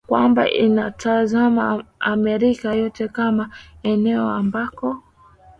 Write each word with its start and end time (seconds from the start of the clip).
kwamba 0.07 0.49
ilitazama 0.49 1.83
Amerika 1.99 2.73
yote 2.73 3.07
kama 3.07 3.49
eneo 3.83 4.29
ambako 4.29 4.97